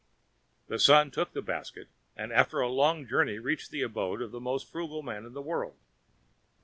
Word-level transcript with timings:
The 0.65 0.79
son 0.79 1.11
took 1.11 1.31
the 1.33 1.43
basket, 1.43 1.87
and 2.17 2.33
after 2.33 2.59
a 2.59 2.67
long 2.67 3.05
journey 3.05 3.37
reached 3.37 3.69
the 3.69 3.83
abode 3.83 4.23
of 4.23 4.31
the 4.31 4.41
most 4.41 4.67
frugal 4.67 5.03
man 5.03 5.25
in 5.27 5.33
the 5.33 5.43
world. 5.43 5.77